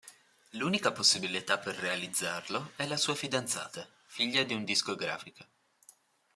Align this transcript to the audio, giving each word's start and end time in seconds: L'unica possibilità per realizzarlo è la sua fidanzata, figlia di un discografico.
L'unica 0.53 0.91
possibilità 0.91 1.59
per 1.59 1.75
realizzarlo 1.75 2.71
è 2.75 2.87
la 2.87 2.97
sua 2.97 3.13
fidanzata, 3.13 3.87
figlia 4.07 4.41
di 4.41 4.55
un 4.55 4.63
discografico. 4.63 5.45